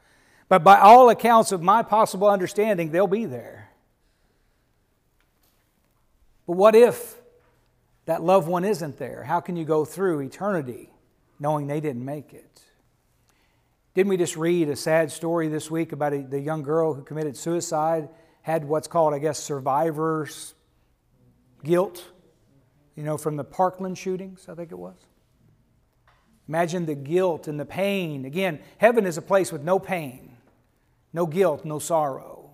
[0.52, 3.70] But by all accounts of my possible understanding, they'll be there.
[6.46, 7.16] But what if
[8.04, 9.24] that loved one isn't there?
[9.24, 10.90] How can you go through eternity
[11.40, 12.62] knowing they didn't make it?
[13.94, 17.02] Didn't we just read a sad story this week about a, the young girl who
[17.02, 18.10] committed suicide,
[18.42, 20.54] had what's called, I guess, survivor's
[21.64, 22.04] guilt,
[22.98, 24.98] you know, from the Parkland shootings, I think it was?
[26.50, 28.26] Imagine the guilt and the pain.
[28.26, 30.31] Again, heaven is a place with no pain,
[31.13, 32.50] no guilt, no sorrow.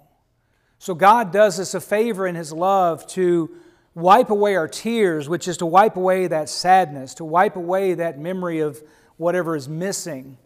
[0.79, 3.49] So God does us a favor in His love to
[3.95, 8.19] wipe away our tears, which is to wipe away that sadness, to wipe away that
[8.19, 8.81] memory of
[9.17, 10.37] whatever is missing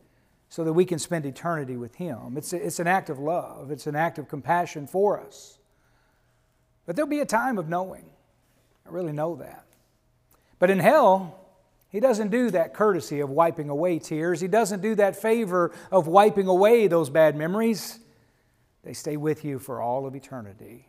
[0.47, 2.38] so that we can spend eternity with Him.
[2.38, 5.60] It's, it's an act of love, it's an act of compassion for us.
[6.86, 8.06] But there'll be a time of knowing.
[8.86, 9.65] I really know that.
[10.60, 11.40] But in hell,
[11.91, 16.08] He doesn't do that courtesy of wiping away tears, He doesn't do that favor of
[16.08, 17.99] wiping away those bad memories.
[18.84, 20.88] They stay with you for all of eternity.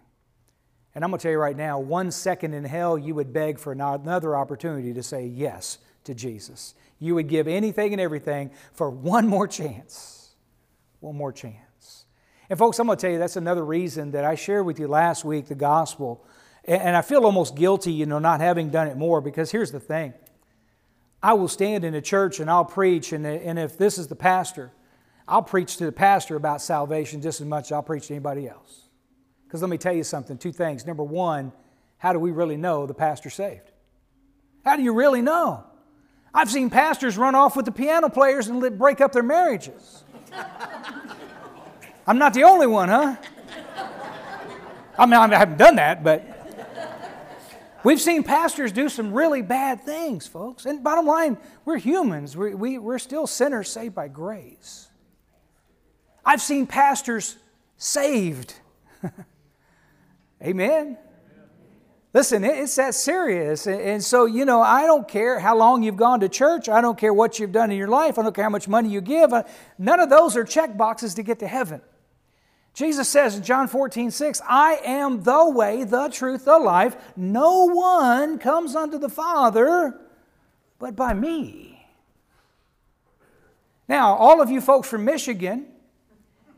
[0.95, 3.59] And I'm going to tell you right now, one second in hell, you would beg
[3.59, 6.75] for another opportunity to say yes to Jesus.
[6.99, 10.31] You would give anything and everything for one more chance.
[11.01, 12.05] One more chance.
[12.49, 14.87] And, folks, I'm going to tell you that's another reason that I shared with you
[14.87, 16.25] last week the gospel.
[16.65, 19.81] And I feel almost guilty, you know, not having done it more because here's the
[19.81, 20.15] thing
[21.23, 24.17] I will stand in a church and I'll preach, and, and if this is the
[24.17, 24.73] pastor,
[25.29, 28.49] I'll preach to the pastor about salvation just as much as I'll preach to anybody
[28.49, 28.89] else.
[29.47, 30.87] Because let me tell you something two things.
[30.87, 31.53] Number one,
[31.99, 33.71] how do we really know the pastor's saved?
[34.65, 35.65] How do you really know?
[36.35, 40.03] I've seen pastors run off with the piano players and break up their marriages.
[42.07, 43.17] I'm not the only one, huh?
[44.99, 46.32] I mean, I haven't done that, but
[47.85, 50.67] we've seen pastors do some really bad things, folks.
[50.67, 54.89] And bottom line, we're humans, we, we, we're still sinners saved by grace.
[56.25, 57.37] I've seen pastors
[57.77, 58.55] saved
[60.43, 60.99] Amen.
[62.15, 63.67] Listen, it's that serious.
[63.67, 66.69] And so, you know, I don't care how long you've gone to church.
[66.69, 68.19] I don't care what you've done in your life.
[68.19, 69.33] I don't care how much money you give.
[69.79, 71.81] None of those are check boxes to get to heaven.
[72.75, 76.97] Jesus says in John 14, 6, I am the way, the truth, the life.
[77.17, 79.99] No one comes unto the Father
[80.83, 81.87] but by me.
[83.87, 85.69] Now, all of you folks from Michigan,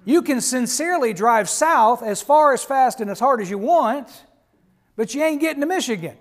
[0.06, 4.08] you can sincerely drive south as far, as fast, and as hard as you want,
[4.96, 6.16] but you ain't getting to Michigan.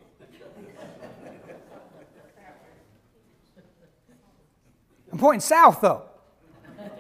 [5.14, 6.04] I'm pointing south, though.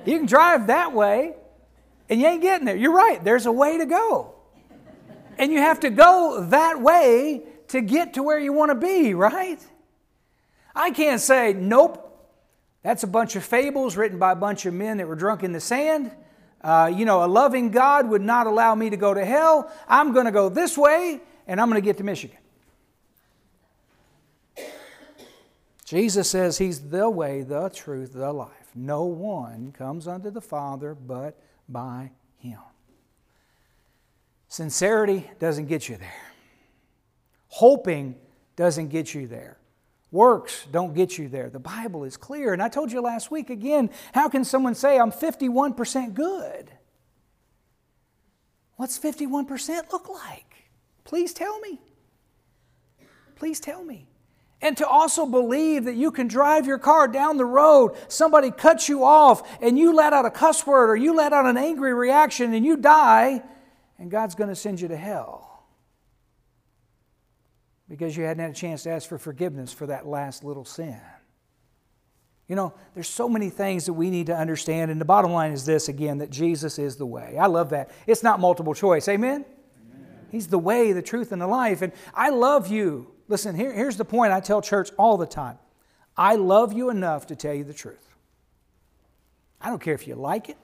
[0.06, 1.34] You can drive that way,
[2.13, 2.76] and you ain't getting there.
[2.76, 4.36] You're right, there's a way to go.
[5.39, 9.15] And you have to go that way to get to where you want to be,
[9.15, 9.60] right?
[10.76, 11.99] I can't say, nope,
[12.84, 15.54] that's a bunch of fables written by a bunch of men that were drunk in
[15.54, 16.12] the sand.
[16.62, 19.71] Uh, you know, a loving God would not allow me to go to hell.
[19.88, 22.38] I'm going to go this way and I'm going to get to Michigan.
[25.84, 28.69] Jesus says He's the way, the truth, the life.
[28.76, 32.60] No one comes unto the Father but by Him.
[34.47, 36.32] Sincerity doesn't get you there,
[37.47, 38.15] hoping
[38.56, 39.58] doesn't get you there.
[40.12, 41.49] Works don't get you there.
[41.49, 42.54] The Bible is clear.
[42.54, 46.71] And I told you last week again how can someone say, I'm 51% good?
[48.76, 50.69] What's 51% look like?
[51.04, 51.82] Please tell me.
[53.36, 54.08] Please tell me.
[54.63, 58.88] And to also believe that you can drive your car down the road, somebody cuts
[58.88, 61.93] you off, and you let out a cuss word or you let out an angry
[61.93, 63.43] reaction and you die,
[63.99, 65.65] and God's going to send you to hell
[67.89, 70.99] because you hadn't had a chance to ask for forgiveness for that last little sin.
[72.47, 75.52] You know, there's so many things that we need to understand, and the bottom line
[75.52, 77.38] is this again that Jesus is the way.
[77.38, 77.91] I love that.
[78.08, 79.10] It's not multiple choice.
[79.10, 79.43] Amen?
[79.93, 80.08] Amen.
[80.32, 81.82] He's the way, the truth, and the life.
[81.82, 83.12] And I love you.
[83.27, 85.57] Listen, here, here's the point I tell church all the time
[86.15, 88.15] I love you enough to tell you the truth.
[89.62, 90.57] I don't care if you like it,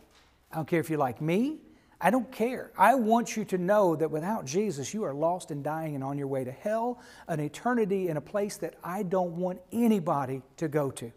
[0.52, 1.60] I don't care if you like me,
[2.02, 2.72] I don't care.
[2.78, 6.18] I want you to know that without Jesus, you are lost and dying and on
[6.18, 10.68] your way to hell, an eternity in a place that I don't want anybody to
[10.70, 11.12] go to.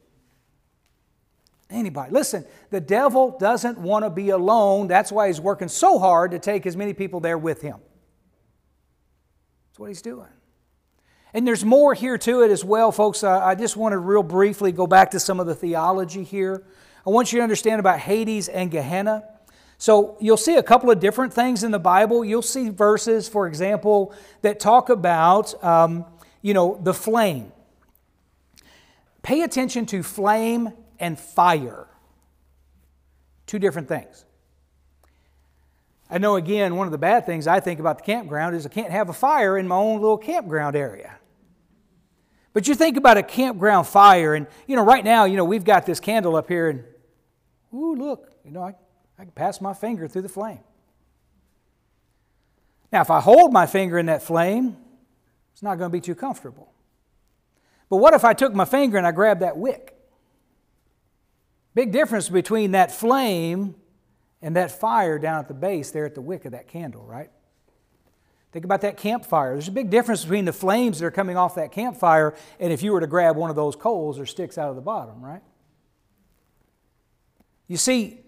[1.70, 2.12] Anybody.
[2.12, 4.88] Listen, the devil doesn't want to be alone.
[4.88, 7.78] That's why he's working so hard to take as many people there with him.
[9.70, 10.28] That's what he's doing.
[11.34, 13.24] And there's more here to it as well, folks.
[13.24, 16.62] I just want to real briefly go back to some of the theology here.
[17.06, 19.24] I want you to understand about Hades and Gehenna.
[19.78, 22.24] So you'll see a couple of different things in the Bible.
[22.24, 26.04] You'll see verses, for example, that talk about, um,
[26.42, 27.50] you know, the flame.
[29.22, 31.88] Pay attention to flame and fire.
[33.46, 34.24] Two different things.
[36.10, 38.68] I know, again, one of the bad things I think about the campground is I
[38.68, 41.16] can't have a fire in my own little campground area.
[42.52, 45.64] But you think about a campground fire, and, you know, right now, you know, we've
[45.64, 46.84] got this candle up here, and,
[47.72, 48.74] ooh, look, You know, I,
[49.18, 50.60] I can pass my finger through the flame.
[52.92, 54.76] Now, if I hold my finger in that flame,
[55.52, 56.72] it's not going to be too comfortable.
[57.88, 59.96] But what if I took my finger and I grabbed that wick?
[61.74, 63.74] Big difference between that flame
[64.42, 67.30] and that fire down at the base there at the wick of that candle, right?
[68.52, 69.54] Think about that campfire.
[69.54, 72.82] There's a big difference between the flames that are coming off that campfire and if
[72.82, 75.40] you were to grab one of those coals or sticks out of the bottom, right?
[77.66, 78.20] You see,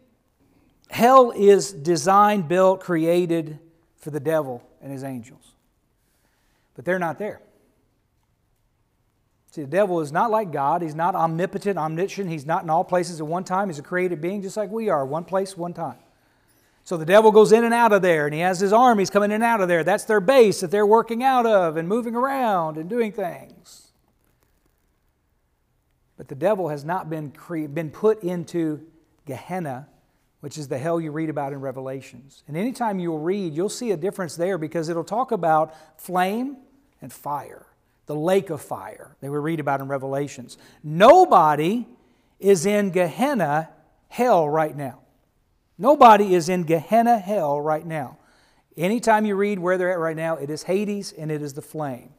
[0.89, 3.59] hell is designed, built, created
[3.99, 5.53] for the devil and his angels.
[6.75, 7.43] But they're not there.
[9.51, 10.83] See, the devil is not like God.
[10.83, 12.31] He's not omnipotent, omniscient.
[12.31, 13.69] He's not in all places at one time.
[13.69, 15.99] He's a created being just like we are, one place, one time.
[16.85, 19.31] So the devil goes in and out of there, and he has his armies coming
[19.31, 19.83] in and out of there.
[19.83, 23.93] That's their base that they're working out of and moving around and doing things.
[26.19, 28.87] But the devil has not been, cre- been put into
[29.27, 29.89] Gehenna,
[30.41, 32.45] which is the hell you read about in Revelations.
[32.47, 36.59] And anytime you'll read, you'll see a difference there because it'll talk about flame
[37.01, 37.65] and fire,
[38.05, 40.59] the lake of fire that we read about in Revelations.
[40.83, 41.87] Nobody
[42.39, 43.71] is in Gehenna,
[44.09, 45.01] hell, right now.
[45.79, 48.19] Nobody is in Gehenna hell right now.
[48.77, 51.63] Anytime you read where they're at right now, it is Hades and it is the
[51.63, 52.11] flame.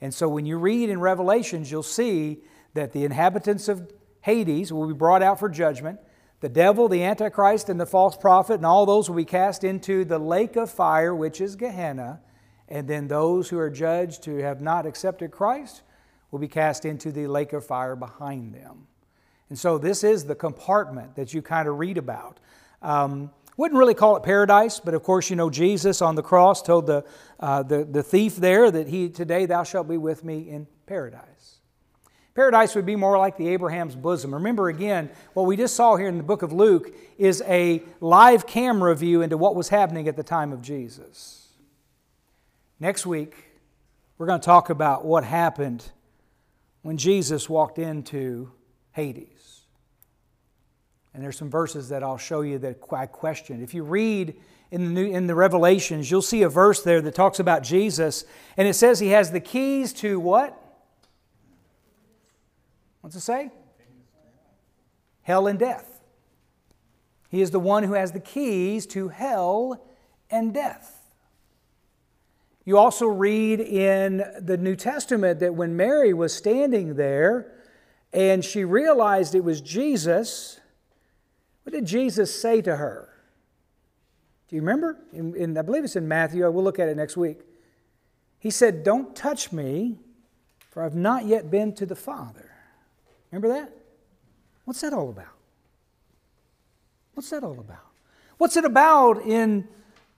[0.00, 2.38] And so when you read in Revelations, you'll see
[2.74, 6.00] that the inhabitants of Hades will be brought out for judgment.
[6.40, 10.04] The devil, the Antichrist, and the false prophet, and all those will be cast into
[10.04, 12.20] the lake of fire, which is Gehenna.
[12.68, 15.82] And then those who are judged who have not accepted Christ
[16.30, 18.86] will be cast into the lake of fire behind them.
[19.50, 22.38] And so this is the compartment that you kind of read about.
[22.82, 26.62] Um, wouldn't really call it paradise, but of course, you know, Jesus on the cross
[26.62, 27.04] told the,
[27.38, 31.60] uh, the, the thief there that he, today thou shalt be with me in paradise.
[32.34, 34.32] Paradise would be more like the Abraham's bosom.
[34.32, 38.46] Remember again, what we just saw here in the book of Luke is a live
[38.46, 41.48] camera view into what was happening at the time of Jesus.
[42.80, 43.34] Next week,
[44.16, 45.84] we're going to talk about what happened
[46.80, 48.50] when Jesus walked into
[48.92, 49.41] Hades.
[51.14, 53.62] And there's some verses that I'll show you that I question.
[53.62, 54.34] If you read
[54.70, 58.24] in the, New, in the Revelations, you'll see a verse there that talks about Jesus,
[58.56, 60.58] and it says he has the keys to what?
[63.02, 63.50] What's it say?
[65.22, 66.00] Hell and death.
[67.28, 69.84] He is the one who has the keys to hell
[70.30, 71.02] and death.
[72.64, 77.52] You also read in the New Testament that when Mary was standing there
[78.12, 80.60] and she realized it was Jesus,
[81.62, 83.08] what did Jesus say to her?
[84.48, 84.98] Do you remember?
[85.12, 86.48] In, in, I believe it's in Matthew.
[86.50, 87.40] We'll look at it next week.
[88.38, 89.98] He said, Don't touch me,
[90.70, 92.50] for I've not yet been to the Father.
[93.30, 93.72] Remember that?
[94.64, 95.32] What's that all about?
[97.14, 97.86] What's that all about?
[98.38, 99.68] What's it about in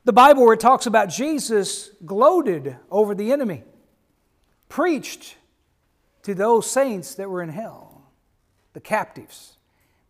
[0.05, 3.65] the Bible where it talks about Jesus gloated over the enemy,
[4.69, 5.37] preached
[6.23, 8.03] to those saints that were in hell,
[8.73, 9.59] the captives?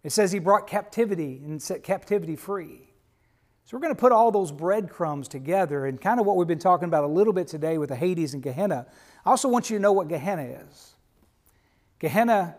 [0.05, 2.91] It says he brought captivity and set captivity free.
[3.65, 6.59] So we're going to put all those breadcrumbs together and kind of what we've been
[6.59, 8.87] talking about a little bit today with the Hades and Gehenna.
[9.25, 10.95] I also want you to know what Gehenna is.
[11.99, 12.55] Gehenna,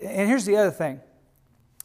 [0.00, 1.00] and here's the other thing.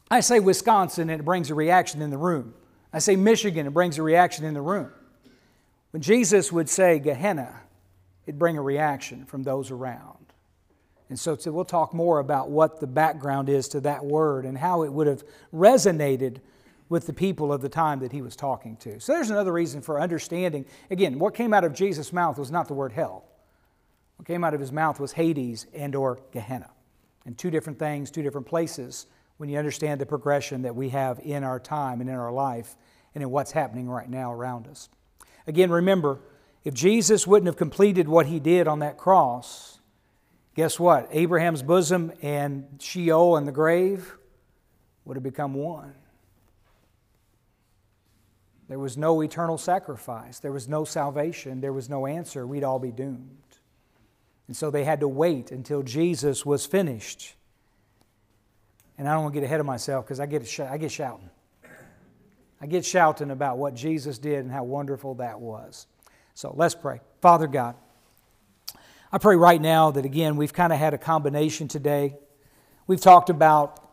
[0.09, 2.55] I say Wisconsin and it brings a reaction in the room.
[2.91, 4.91] I say Michigan, and it brings a reaction in the room.
[5.91, 7.61] When Jesus would say Gehenna,
[8.25, 10.28] it'd bring a reaction from those around.
[11.09, 14.57] And so, so we'll talk more about what the background is to that word and
[14.57, 16.37] how it would have resonated
[16.87, 18.99] with the people of the time that he was talking to.
[18.99, 20.65] So there's another reason for understanding.
[20.89, 23.25] Again, what came out of Jesus' mouth was not the word hell.
[24.17, 26.69] What came out of his mouth was Hades and or Gehenna.
[27.25, 29.05] And two different things, two different places
[29.37, 32.75] when you understand the progression that we have in our time and in our life
[33.15, 34.89] and in what's happening right now around us.
[35.47, 36.19] Again, remember,
[36.63, 39.78] if Jesus wouldn't have completed what he did on that cross,
[40.59, 41.07] guess what?
[41.11, 44.17] Abraham's bosom and Sheol and the grave
[45.05, 45.93] would have become one.
[48.67, 50.39] There was no eternal sacrifice.
[50.39, 51.61] There was no salvation.
[51.61, 52.45] There was no answer.
[52.45, 53.37] We'd all be doomed.
[54.47, 57.35] And so they had to wait until Jesus was finished.
[58.97, 61.29] And I don't want to get ahead of myself because I get, I get shouting.
[62.59, 65.87] I get shouting about what Jesus did and how wonderful that was.
[66.33, 66.99] So let's pray.
[67.21, 67.75] Father God,
[69.11, 72.15] I pray right now that, again, we've kind of had a combination today.
[72.87, 73.85] We've talked about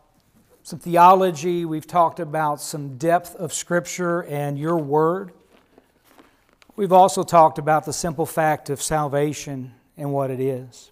[0.63, 5.31] some theology, we've talked about some depth of Scripture and your word.
[6.75, 10.91] We've also talked about the simple fact of salvation and what it is.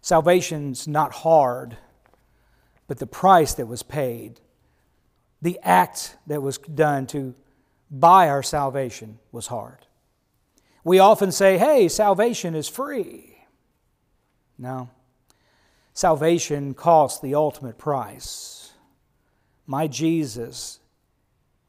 [0.00, 1.76] Salvation's not hard,
[2.86, 4.40] but the price that was paid
[5.42, 7.34] the act that was done to
[7.88, 9.85] buy our salvation was hard.
[10.86, 13.38] We often say, hey, salvation is free.
[14.56, 14.88] No.
[15.94, 18.70] Salvation costs the ultimate price.
[19.66, 20.78] My Jesus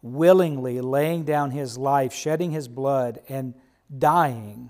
[0.03, 3.55] willingly laying down his life, shedding his blood, and
[3.97, 4.69] dying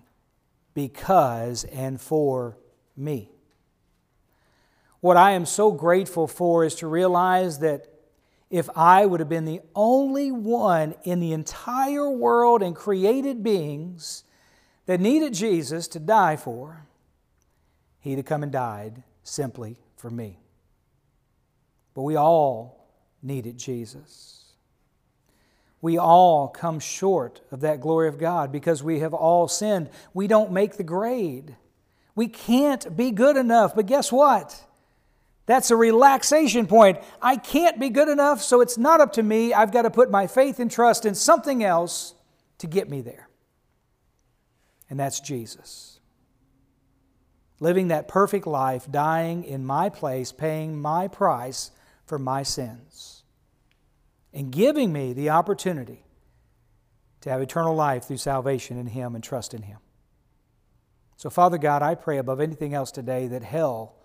[0.74, 2.58] because and for
[2.96, 3.30] me.
[5.02, 7.88] What I am so grateful for is to realize that
[8.50, 14.24] if I would have been the only one in the entire world and created beings
[14.88, 16.88] that needed Jesus to die for,
[18.00, 20.40] he'd have come and died simply for me.
[21.94, 22.88] But we all
[23.22, 24.54] needed Jesus.
[25.82, 29.90] We all come short of that glory of God because we have all sinned.
[30.14, 31.56] We don't make the grade.
[32.16, 33.76] We can't be good enough.
[33.76, 34.60] But guess what?
[35.46, 37.00] That's a relaxation point.
[37.22, 39.54] I can't be good enough, so it's not up to me.
[39.54, 42.14] I've got to put my faith and trust in something else
[42.58, 43.27] to get me there.
[44.90, 46.00] And that's Jesus.
[47.60, 51.72] Living that perfect life, dying in my place, paying my price
[52.06, 53.24] for my sins
[54.34, 56.04] and giving me the opportunity
[57.22, 59.80] to have eternal life through salvation in Him and trust in Him.
[61.18, 63.96] So, Father God, I pray above anything else today that hell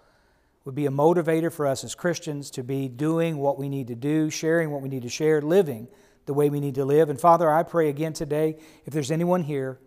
[0.65, 3.95] would be a motivator for us as Christians to be doing what we need to
[3.95, 5.89] do, sharing what we need to share, living
[6.25, 7.11] the way we need to live.
[7.11, 8.57] And Father, I pray again today
[8.87, 9.79] if there's anyone here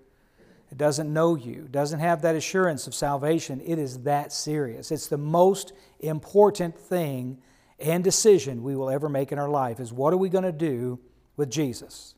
[0.69, 4.91] that doesn't know you, doesn't have that assurance of salvation, it is that serious.
[4.91, 7.37] It's the most important thing
[7.79, 10.51] and decision we will ever make in our life is what are we going to
[10.51, 10.99] do
[11.35, 12.15] with Jesus?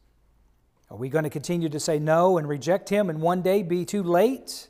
[0.89, 3.84] Are we going to continue to say no and reject Him and one day be
[3.84, 4.70] too late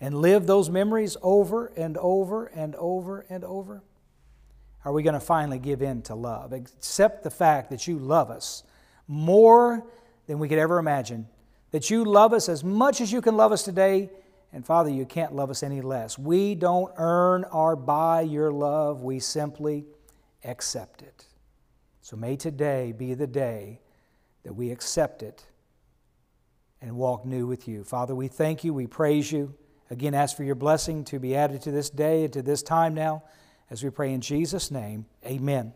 [0.00, 3.82] and live those memories over and over and over and over?
[4.84, 6.52] Are we going to finally give in to love?
[6.52, 8.64] Accept the fact that you love us
[9.06, 9.84] more
[10.26, 11.28] than we could ever imagine,
[11.70, 14.10] that you love us as much as you can love us today,
[14.52, 16.18] and Father, you can't love us any less.
[16.18, 19.84] We don't earn or buy your love, we simply
[20.44, 21.26] accept it.
[22.00, 23.80] So may today be the day
[24.42, 25.44] that we accept it
[26.80, 27.84] and walk new with you.
[27.84, 29.54] Father, we thank you, we praise you.
[29.90, 32.94] Again, ask for your blessing to be added to this day and to this time
[32.94, 33.24] now
[33.70, 35.06] as we pray in Jesus' name.
[35.26, 35.68] Amen.